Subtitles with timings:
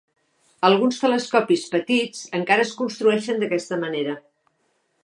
[0.69, 4.19] Alguns telescopis petits encara es construeixen d'aquesta manera.